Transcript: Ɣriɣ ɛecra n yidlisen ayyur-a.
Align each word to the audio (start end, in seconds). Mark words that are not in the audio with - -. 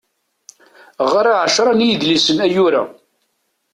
Ɣriɣ 1.11 1.37
ɛecra 1.43 1.71
n 1.73 1.85
yidlisen 1.85 2.43
ayyur-a. 2.45 2.83